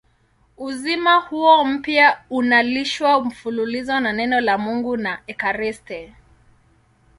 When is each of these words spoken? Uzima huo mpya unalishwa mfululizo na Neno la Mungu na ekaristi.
Uzima 0.57 1.15
huo 1.19 1.65
mpya 1.65 2.23
unalishwa 2.29 3.21
mfululizo 3.25 3.99
na 3.99 4.13
Neno 4.13 4.41
la 4.41 4.57
Mungu 4.57 4.97
na 4.97 5.19
ekaristi. 5.27 6.13